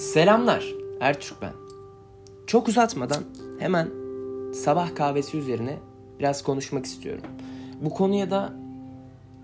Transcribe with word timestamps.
Selamlar, 0.00 0.74
Ertürk 1.00 1.42
ben. 1.42 1.52
Çok 2.46 2.68
uzatmadan 2.68 3.24
hemen 3.58 3.88
sabah 4.52 4.94
kahvesi 4.94 5.36
üzerine 5.36 5.78
biraz 6.18 6.42
konuşmak 6.42 6.86
istiyorum. 6.86 7.22
Bu 7.80 7.90
konuya 7.90 8.30
da 8.30 8.52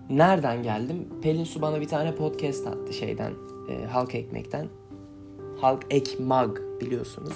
nereden 0.09 0.63
geldim? 0.63 1.09
Pelin 1.21 1.43
Su 1.43 1.61
bana 1.61 1.81
bir 1.81 1.87
tane 1.87 2.15
podcast 2.15 2.67
attı 2.67 2.93
şeyden, 2.93 3.33
e, 3.69 3.85
Halk 3.85 4.15
Ekmek'ten. 4.15 4.67
Halk 5.61 5.85
Ekmag 5.89 6.57
biliyorsunuz. 6.81 7.33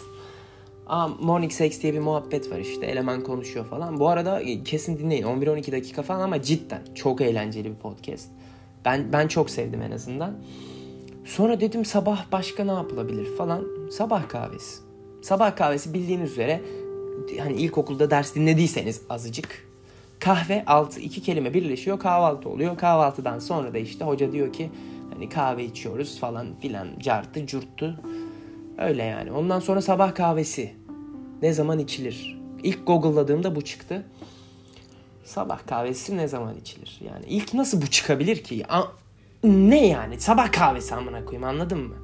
Aa, 0.87 1.07
Morning 1.07 1.51
Sex 1.51 1.81
diye 1.81 1.93
bir 1.93 1.99
muhabbet 1.99 2.51
var 2.51 2.59
işte. 2.59 2.85
Eleman 2.85 3.23
konuşuyor 3.23 3.65
falan. 3.65 3.99
Bu 3.99 4.09
arada 4.09 4.41
e, 4.41 4.63
kesin 4.63 4.99
dinleyin. 4.99 5.23
11-12 5.23 5.71
dakika 5.71 6.01
falan 6.01 6.21
ama 6.21 6.41
cidden 6.41 6.81
çok 6.95 7.21
eğlenceli 7.21 7.69
bir 7.69 7.79
podcast. 7.79 8.29
Ben 8.85 9.13
ben 9.13 9.27
çok 9.27 9.49
sevdim 9.49 9.81
en 9.81 9.91
azından. 9.91 10.35
Sonra 11.25 11.59
dedim 11.59 11.85
sabah 11.85 12.31
başka 12.31 12.63
ne 12.63 12.71
yapılabilir 12.71 13.37
falan. 13.37 13.67
Sabah 13.91 14.29
kahvesi. 14.29 14.81
Sabah 15.21 15.55
kahvesi 15.55 15.93
bildiğiniz 15.93 16.31
üzere 16.31 16.61
hani 17.39 17.53
ilkokulda 17.53 18.11
ders 18.11 18.35
dinlediyseniz 18.35 19.01
azıcık 19.09 19.67
kahve 20.19 20.63
altı 20.65 20.99
iki 20.99 21.21
kelime 21.21 21.53
birleşiyor 21.53 21.99
kahvaltı 21.99 22.49
oluyor. 22.49 22.77
Kahvaltıdan 22.77 23.39
sonra 23.39 23.73
da 23.73 23.77
işte 23.77 24.05
hoca 24.05 24.31
diyor 24.31 24.53
ki 24.53 24.69
hani 25.13 25.29
kahve 25.29 25.65
içiyoruz 25.65 26.19
falan 26.19 26.47
filan 26.61 26.87
cartı 26.99 27.45
curttu. 27.45 27.99
Öyle 28.77 29.03
yani. 29.03 29.31
Ondan 29.31 29.59
sonra 29.59 29.81
sabah 29.81 30.15
kahvesi 30.15 30.73
ne 31.41 31.53
zaman 31.53 31.79
içilir? 31.79 32.41
İlk 32.63 32.87
Google'ladığımda 32.87 33.55
bu 33.55 33.61
çıktı. 33.61 34.05
Sabah 35.23 35.67
kahvesi 35.67 36.17
ne 36.17 36.27
zaman 36.27 36.57
içilir? 36.57 37.01
Yani 37.05 37.25
ilk 37.27 37.53
nasıl 37.53 37.81
bu 37.81 37.87
çıkabilir 37.87 38.43
ki? 38.43 38.63
Ne 39.43 39.87
yani? 39.87 40.19
Sabah 40.19 40.51
kahvesi 40.51 40.95
amına 40.95 41.25
koyayım 41.25 41.47
anladın 41.47 41.79
mı? 41.79 41.95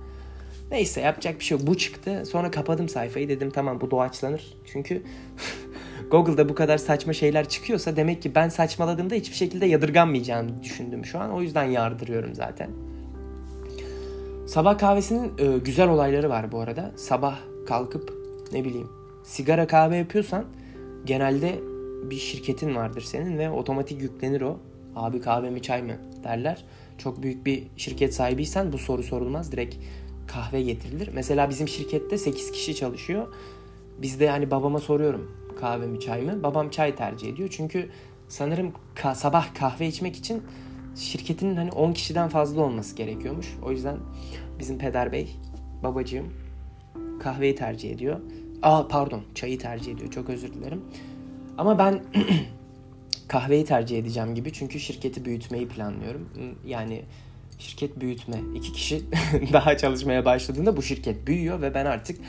Neyse 0.72 1.02
yapacak 1.02 1.40
bir 1.40 1.44
şey 1.44 1.58
yok. 1.58 1.68
Bu 1.68 1.78
çıktı. 1.78 2.24
Sonra 2.26 2.52
kapadım 2.52 2.90
sayfayı 2.90 3.30
dedim 3.30 3.52
tamam 3.52 3.82
bu 3.82 3.92
doğaçlanır. 3.92 4.58
Çünkü 4.66 5.04
Google'da 6.12 6.50
bu 6.50 6.56
kadar 6.56 6.78
saçma 6.78 7.14
şeyler 7.14 7.50
çıkıyorsa 7.50 7.96
demek 7.96 8.22
ki 8.22 8.36
ben 8.36 8.50
saçmaladığımda 8.50 9.16
hiçbir 9.16 9.36
şekilde 9.36 9.66
yadırganmayacağını 9.66 10.64
düşündüm 10.64 11.06
şu 11.06 11.20
an. 11.20 11.32
O 11.32 11.42
yüzden 11.42 11.64
yardırıyorum 11.64 12.36
zaten. 12.36 12.70
Sabah 14.48 14.78
kahvesinin 14.78 15.32
e, 15.38 15.58
güzel 15.58 15.90
olayları 15.90 16.30
var 16.30 16.52
bu 16.52 16.60
arada. 16.60 16.92
Sabah 16.96 17.40
kalkıp 17.68 18.14
ne 18.52 18.66
bileyim 18.66 18.90
sigara 19.24 19.68
kahve 19.68 19.98
yapıyorsan 19.98 20.46
genelde 21.06 21.60
bir 22.10 22.16
şirketin 22.16 22.76
vardır 22.76 23.02
senin 23.02 23.38
ve 23.38 23.50
otomatik 23.50 24.02
yüklenir 24.02 24.42
o. 24.42 24.60
Abi 24.98 25.22
kahve 25.22 25.50
mi 25.50 25.62
çay 25.62 25.82
mı 25.82 25.94
derler. 26.24 26.64
Çok 26.98 27.24
büyük 27.24 27.46
bir 27.46 27.64
şirket 27.78 28.14
sahibiysen 28.14 28.74
bu 28.74 28.78
soru 28.78 29.04
sorulmaz. 29.04 29.52
Direkt 29.52 29.76
kahve 30.28 30.62
getirilir. 30.62 31.10
Mesela 31.14 31.50
bizim 31.50 31.68
şirkette 31.68 32.18
8 32.18 32.52
kişi 32.52 32.76
çalışıyor. 32.76 33.28
Bizde 34.02 34.26
yani 34.26 34.52
babama 34.52 34.80
soruyorum 34.80 35.32
kahve 35.60 35.88
mi 35.88 36.00
çay 36.00 36.22
mı? 36.22 36.44
Babam 36.44 36.70
çay 36.70 36.96
tercih 36.96 37.30
ediyor. 37.34 37.50
Çünkü 37.52 37.90
sanırım 38.28 38.72
ka- 38.96 39.16
sabah 39.16 39.56
kahve 39.56 39.88
içmek 39.88 40.16
için 40.16 40.44
şirketin 40.96 41.56
hani 41.56 41.72
10 41.72 41.94
kişiden 41.94 42.30
fazla 42.30 42.62
olması 42.62 42.96
gerekiyormuş. 42.96 43.48
O 43.64 43.72
yüzden 43.72 43.98
bizim 44.60 44.78
peder 44.78 45.12
bey, 45.12 45.36
babacığım 45.84 46.34
kahveyi 47.20 47.56
tercih 47.56 47.92
ediyor. 47.92 48.20
Aa 48.62 48.88
pardon, 48.88 49.22
çayı 49.36 49.60
tercih 49.60 49.92
ediyor. 49.92 50.12
Çok 50.12 50.30
özür 50.30 50.54
dilerim. 50.54 50.82
Ama 51.58 51.80
ben 51.80 52.04
kahveyi 53.28 53.66
tercih 53.66 54.00
edeceğim 54.00 54.36
gibi 54.36 54.54
çünkü 54.54 54.80
şirketi 54.80 55.26
büyütmeyi 55.26 55.68
planlıyorum. 55.68 56.30
Yani 56.66 57.02
şirket 57.60 58.00
büyütme. 58.00 58.38
iki 58.56 58.74
kişi 58.74 59.02
daha 59.54 59.78
çalışmaya 59.78 60.26
başladığında 60.26 60.78
bu 60.78 60.82
şirket 60.82 61.28
büyüyor 61.28 61.62
ve 61.62 61.74
ben 61.74 61.86
artık 61.86 62.20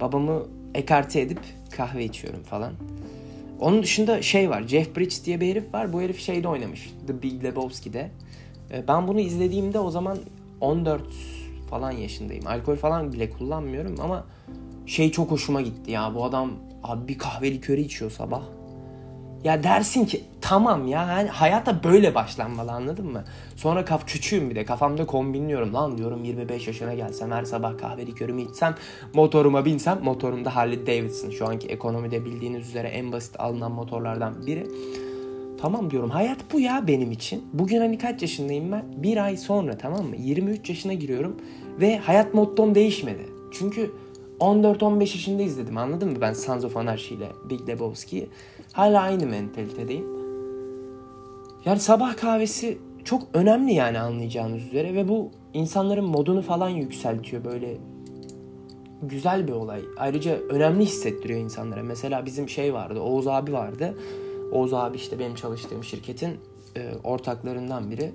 babamı 0.00 0.46
ekarte 0.74 1.20
edip 1.20 1.40
kahve 1.70 2.04
içiyorum 2.04 2.42
falan. 2.42 2.72
Onun 3.60 3.82
dışında 3.82 4.22
şey 4.22 4.50
var. 4.50 4.62
Jeff 4.68 4.96
Bridges 4.96 5.24
diye 5.24 5.40
bir 5.40 5.50
herif 5.50 5.74
var. 5.74 5.92
Bu 5.92 6.02
herif 6.02 6.20
şeyde 6.20 6.48
oynamış. 6.48 6.92
The 7.06 7.22
Big 7.22 7.44
Lebowski'de. 7.44 8.10
Ee, 8.72 8.88
Ben 8.88 9.08
bunu 9.08 9.20
izlediğimde 9.20 9.78
o 9.78 9.90
zaman 9.90 10.18
14 10.60 11.02
falan 11.70 11.90
yaşındayım. 11.90 12.46
Alkol 12.46 12.76
falan 12.76 13.12
bile 13.12 13.30
kullanmıyorum 13.30 13.96
ama 14.00 14.26
şey 14.86 15.10
çok 15.10 15.30
hoşuma 15.30 15.60
gitti 15.60 15.90
ya. 15.90 16.14
Bu 16.14 16.24
adam 16.24 16.50
abi 16.82 17.08
bir 17.08 17.18
kahve 17.18 17.50
likörü 17.50 17.80
içiyor 17.80 18.10
sabah. 18.10 18.42
Ya 19.44 19.62
dersin 19.62 20.04
ki 20.04 20.24
tamam 20.40 20.86
ya 20.86 21.08
hani 21.08 21.28
hayata 21.28 21.84
böyle 21.84 22.14
başlanmalı 22.14 22.72
anladın 22.72 23.06
mı? 23.12 23.24
Sonra 23.56 23.84
kaf 23.84 24.06
küçüğüm 24.06 24.50
bir 24.50 24.54
de 24.54 24.64
kafamda 24.64 25.06
kombinliyorum 25.06 25.74
lan 25.74 25.98
diyorum 25.98 26.24
25 26.24 26.66
yaşına 26.66 26.94
gelsem 26.94 27.30
her 27.30 27.44
sabah 27.44 27.78
kahve 27.78 28.06
likörümü 28.06 28.42
içsem 28.42 28.74
motoruma 29.14 29.64
binsem 29.64 29.98
motorumda 30.02 30.56
Harley 30.56 30.86
Davidson 30.86 31.30
şu 31.30 31.48
anki 31.48 31.68
ekonomide 31.68 32.24
bildiğiniz 32.24 32.68
üzere 32.68 32.88
en 32.88 33.12
basit 33.12 33.40
alınan 33.40 33.72
motorlardan 33.72 34.46
biri. 34.46 34.66
Tamam 35.60 35.90
diyorum 35.90 36.10
hayat 36.10 36.38
bu 36.52 36.60
ya 36.60 36.84
benim 36.86 37.12
için. 37.12 37.44
Bugün 37.52 37.78
hani 37.78 37.98
kaç 37.98 38.22
yaşındayım 38.22 38.72
ben? 38.72 38.84
Bir 38.96 39.24
ay 39.24 39.36
sonra 39.36 39.78
tamam 39.78 40.06
mı? 40.06 40.16
23 40.18 40.68
yaşına 40.68 40.92
giriyorum 40.92 41.36
ve 41.80 41.98
hayat 41.98 42.34
mottom 42.34 42.74
değişmedi. 42.74 43.26
Çünkü 43.52 43.90
14-15 44.42 45.00
yaşında 45.00 45.42
izledim 45.42 45.78
anladın 45.78 46.10
mı 46.10 46.20
ben 46.20 46.32
Sons 46.32 46.64
of 46.64 46.76
Anarchy 46.76 47.14
ile 47.14 47.28
Big 47.50 47.68
Lebowski'yi. 47.68 48.28
Hala 48.72 49.00
aynı 49.00 49.26
mentalitedeyim. 49.26 50.06
Yani 51.64 51.80
sabah 51.80 52.16
kahvesi 52.16 52.78
çok 53.04 53.22
önemli 53.34 53.72
yani 53.72 53.98
anlayacağınız 53.98 54.62
üzere 54.66 54.94
ve 54.94 55.08
bu 55.08 55.30
insanların 55.54 56.04
modunu 56.04 56.42
falan 56.42 56.68
yükseltiyor 56.68 57.44
böyle 57.44 57.76
güzel 59.02 59.48
bir 59.48 59.52
olay. 59.52 59.82
Ayrıca 59.98 60.38
önemli 60.38 60.84
hissettiriyor 60.84 61.40
insanlara. 61.40 61.82
Mesela 61.82 62.26
bizim 62.26 62.48
şey 62.48 62.74
vardı, 62.74 63.00
Oğuz 63.00 63.26
abi 63.26 63.52
vardı. 63.52 63.94
Oğuz 64.52 64.74
abi 64.74 64.96
işte 64.96 65.18
benim 65.18 65.34
çalıştığım 65.34 65.84
şirketin 65.84 66.36
e, 66.76 66.92
ortaklarından 67.04 67.90
biri. 67.90 68.12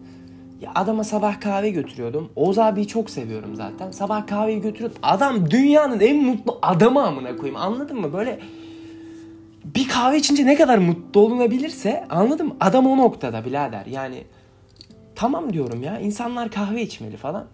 Ya 0.62 0.72
adama 0.76 1.04
sabah 1.04 1.42
kahve 1.42 1.70
götürüyordum. 1.70 2.30
Oğuz 2.36 2.58
abiyi 2.58 2.88
çok 2.88 3.10
seviyorum 3.10 3.56
zaten. 3.56 3.92
Sabah 3.92 4.28
kahveyi 4.28 4.62
götürüyordum. 4.62 4.98
Adam 5.04 5.52
dünyanın 5.52 6.00
en 6.00 6.24
mutlu 6.24 6.60
adamı 6.62 7.04
amına 7.04 7.36
koyayım. 7.36 7.56
Anladın 7.56 8.02
mı? 8.02 8.14
Böyle 8.14 8.40
bir 9.76 9.88
kahve 9.88 10.18
içince 10.18 10.46
ne 10.46 10.56
kadar 10.56 10.78
mutlu 10.78 11.22
olunabilirse 11.22 12.06
anladım. 12.10 12.56
Adam 12.60 12.88
o 12.88 12.98
noktada 12.98 13.46
birader. 13.46 13.86
Yani 13.86 14.24
tamam 15.16 15.54
diyorum 15.54 15.84
ya. 15.84 16.00
insanlar 16.00 16.52
kahve 16.52 16.82
içmeli 16.82 17.18
falan. 17.18 17.46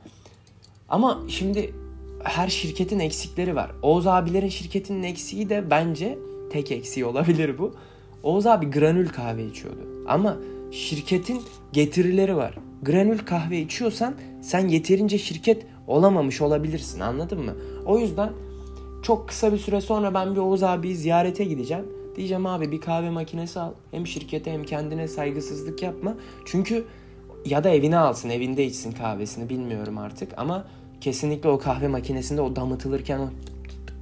Ama 0.89 1.19
şimdi 1.27 1.75
her 2.23 2.47
şirketin 2.47 2.99
eksikleri 2.99 3.55
var. 3.55 3.71
Oğuz 3.81 4.07
abilerin 4.07 4.49
şirketinin 4.49 5.03
eksiği 5.03 5.49
de 5.49 5.69
bence 5.69 6.17
tek 6.51 6.71
eksiği 6.71 7.05
olabilir 7.05 7.57
bu. 7.57 7.75
Oğuz 8.23 8.47
abi 8.47 8.71
granül 8.71 9.09
kahve 9.09 9.45
içiyordu. 9.45 9.79
Ama 10.07 10.37
şirketin 10.71 11.41
getirileri 11.73 12.35
var. 12.35 12.53
Granül 12.85 13.19
kahve 13.19 13.59
içiyorsan 13.59 14.15
sen 14.41 14.67
yeterince 14.67 15.17
şirket 15.17 15.65
olamamış 15.87 16.41
olabilirsin 16.41 16.99
anladın 16.99 17.45
mı? 17.45 17.55
O 17.85 17.99
yüzden 17.99 18.29
çok 19.03 19.27
kısa 19.27 19.53
bir 19.53 19.57
süre 19.57 19.81
sonra 19.81 20.13
ben 20.13 20.35
bir 20.35 20.39
Oğuz 20.39 20.63
abiyi 20.63 20.95
ziyarete 20.95 21.43
gideceğim. 21.43 21.85
Diyeceğim 22.15 22.45
abi 22.45 22.71
bir 22.71 22.81
kahve 22.81 23.09
makinesi 23.09 23.59
al. 23.59 23.71
Hem 23.91 24.07
şirkete 24.07 24.51
hem 24.51 24.63
kendine 24.63 25.07
saygısızlık 25.07 25.81
yapma. 25.81 26.15
Çünkü 26.45 26.85
ya 27.45 27.63
da 27.63 27.69
evine 27.69 27.97
alsın 27.97 28.29
evinde 28.29 28.65
içsin 28.65 28.91
kahvesini 28.91 29.49
bilmiyorum 29.49 29.97
artık 29.97 30.31
ama 30.37 30.67
kesinlikle 31.01 31.49
o 31.49 31.59
kahve 31.59 31.87
makinesinde 31.87 32.41
o 32.41 32.55
damıtılırken 32.55 33.19
o 33.19 33.29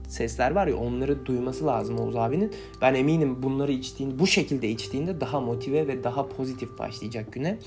sesler 0.07 0.51
var 0.51 0.67
ya 0.67 0.77
onları 0.77 1.25
duyması 1.25 1.67
lazım 1.67 1.99
Oğuz 1.99 2.15
abinin. 2.15 2.51
Ben 2.81 2.93
eminim 2.93 3.43
bunları 3.43 3.71
içtiğinde 3.71 4.19
bu 4.19 4.27
şekilde 4.27 4.69
içtiğinde 4.69 5.21
daha 5.21 5.39
motive 5.39 5.87
ve 5.87 6.03
daha 6.03 6.27
pozitif 6.27 6.79
başlayacak 6.79 7.33
güne. 7.33 7.57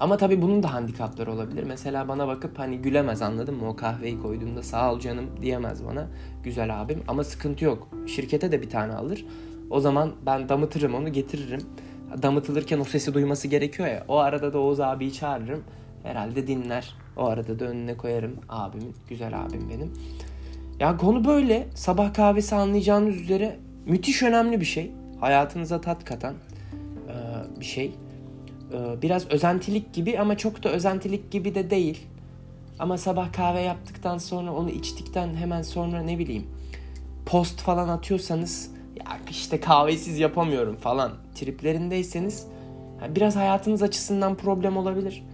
Ama 0.00 0.16
tabii 0.16 0.42
bunun 0.42 0.62
da 0.62 0.72
handikapları 0.74 1.32
olabilir. 1.32 1.62
Mesela 1.62 2.08
bana 2.08 2.28
bakıp 2.28 2.58
hani 2.58 2.78
gülemez 2.78 3.22
anladın 3.22 3.54
mı? 3.54 3.68
O 3.68 3.76
kahveyi 3.76 4.20
koyduğumda 4.22 4.62
sağ 4.62 4.92
ol 4.92 5.00
canım 5.00 5.26
diyemez 5.42 5.84
bana. 5.86 6.06
Güzel 6.44 6.82
abim 6.82 7.02
ama 7.08 7.24
sıkıntı 7.24 7.64
yok. 7.64 7.88
Şirkete 8.06 8.52
de 8.52 8.62
bir 8.62 8.70
tane 8.70 8.92
alır. 8.92 9.24
O 9.70 9.80
zaman 9.80 10.12
ben 10.26 10.48
damıtırım 10.48 10.94
onu 10.94 11.12
getiririm. 11.12 11.60
Damıtılırken 12.22 12.80
o 12.80 12.84
sesi 12.84 13.14
duyması 13.14 13.48
gerekiyor 13.48 13.88
ya. 13.88 14.04
O 14.08 14.16
arada 14.16 14.52
da 14.52 14.58
Oğuz 14.58 14.80
abiyi 14.80 15.12
çağırırım. 15.12 15.64
Herhalde 16.02 16.46
dinler. 16.46 16.94
O 17.16 17.24
arada 17.24 17.58
da 17.58 17.64
önüne 17.64 17.96
koyarım 17.96 18.36
abimin. 18.48 18.94
Güzel 19.08 19.44
abim 19.44 19.70
benim. 19.70 19.92
Ya 20.80 20.96
konu 20.96 21.24
böyle. 21.24 21.68
Sabah 21.74 22.14
kahvesi 22.14 22.54
anlayacağınız 22.54 23.16
üzere 23.16 23.56
müthiş 23.86 24.22
önemli 24.22 24.60
bir 24.60 24.66
şey. 24.66 24.92
Hayatınıza 25.20 25.80
tat 25.80 26.04
katan 26.04 26.34
bir 27.60 27.64
şey. 27.64 27.94
Biraz 29.02 29.30
özentilik 29.30 29.94
gibi 29.94 30.18
ama 30.18 30.36
çok 30.36 30.64
da 30.64 30.68
özentilik 30.68 31.30
gibi 31.30 31.54
de 31.54 31.70
değil. 31.70 32.06
Ama 32.78 32.98
sabah 32.98 33.32
kahve 33.32 33.60
yaptıktan 33.60 34.18
sonra 34.18 34.52
onu 34.52 34.70
içtikten 34.70 35.34
hemen 35.34 35.62
sonra 35.62 36.02
ne 36.02 36.18
bileyim 36.18 36.46
post 37.26 37.60
falan 37.60 37.88
atıyorsanız 37.88 38.70
ya 38.96 39.04
işte 39.30 39.60
kahvesiz 39.60 40.18
yapamıyorum 40.18 40.76
falan 40.76 41.12
triplerindeyseniz 41.34 42.46
biraz 43.14 43.36
hayatınız 43.36 43.82
açısından 43.82 44.34
problem 44.34 44.76
olabilir. 44.76 45.24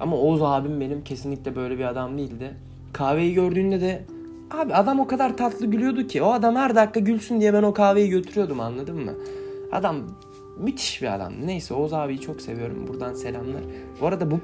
Ama 0.00 0.16
Oğuz 0.16 0.42
abim 0.42 0.80
benim 0.80 1.04
kesinlikle 1.04 1.56
böyle 1.56 1.78
bir 1.78 1.84
adam 1.84 2.18
değildi. 2.18 2.54
Kahveyi 2.92 3.34
gördüğünde 3.34 3.80
de 3.80 4.04
abi 4.50 4.74
adam 4.74 5.00
o 5.00 5.06
kadar 5.06 5.36
tatlı 5.36 5.66
gülüyordu 5.66 6.06
ki 6.06 6.22
o 6.22 6.32
adam 6.32 6.56
her 6.56 6.74
dakika 6.74 7.00
gülsün 7.00 7.40
diye 7.40 7.54
ben 7.54 7.62
o 7.62 7.72
kahveyi 7.72 8.10
götürüyordum 8.10 8.60
anladın 8.60 9.04
mı? 9.04 9.12
Adam 9.72 9.96
müthiş 10.56 11.02
bir 11.02 11.14
adam. 11.14 11.32
Neyse 11.44 11.74
Oğuz 11.74 11.92
abiyi 11.92 12.20
çok 12.20 12.40
seviyorum. 12.40 12.86
Buradan 12.88 13.14
selamlar. 13.14 13.62
Bu 14.00 14.06
arada 14.06 14.30
bu 14.30 14.40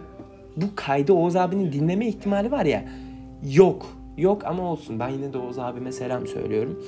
bu 0.56 0.66
kaydı 0.76 1.12
Oğuz 1.12 1.36
abinin 1.36 1.72
dinleme 1.72 2.08
ihtimali 2.08 2.50
var 2.50 2.64
ya 2.64 2.84
yok. 3.42 3.86
Yok 4.16 4.44
ama 4.44 4.72
olsun. 4.72 5.00
Ben 5.00 5.08
yine 5.08 5.32
de 5.32 5.38
Oğuz 5.38 5.58
abime 5.58 5.92
selam 5.92 6.26
söylüyorum. 6.26 6.82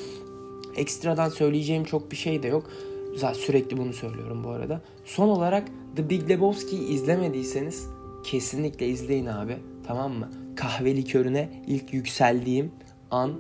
Ekstradan 0.76 1.28
söyleyeceğim 1.28 1.84
çok 1.84 2.10
bir 2.10 2.16
şey 2.16 2.42
de 2.42 2.48
yok. 2.48 2.70
Zaten 3.16 3.40
sürekli 3.40 3.76
bunu 3.76 3.92
söylüyorum 3.92 4.44
bu 4.44 4.48
arada. 4.48 4.80
Son 5.04 5.28
olarak 5.28 5.68
The 5.96 6.10
Big 6.10 6.30
Lebowski'yi 6.30 6.88
izlemediyseniz 6.88 7.88
kesinlikle 8.24 8.88
izleyin 8.88 9.26
abi. 9.26 9.56
Tamam 9.86 10.12
mı? 10.12 10.30
Kahve 10.56 10.96
likörüne 10.96 11.48
ilk 11.66 11.94
yükseldiğim 11.94 12.72
an 13.10 13.32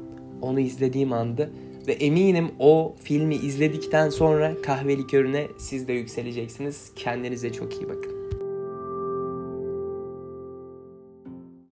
onu 0.42 0.60
izlediğim 0.60 1.12
andı. 1.12 1.50
Ve 1.86 1.92
eminim 1.92 2.50
o 2.58 2.96
filmi 3.02 3.34
izledikten 3.34 4.10
sonra 4.10 4.62
kahve 4.62 4.98
likörüne 4.98 5.46
siz 5.58 5.88
de 5.88 5.92
yükseleceksiniz. 5.92 6.92
Kendinize 6.96 7.52
çok 7.52 7.74
iyi 7.74 7.88
bakın. 7.88 8.19